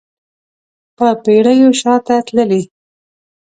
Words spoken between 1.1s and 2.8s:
پیړیو شاته تللی